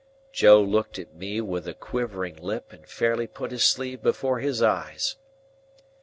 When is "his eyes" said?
4.39-5.15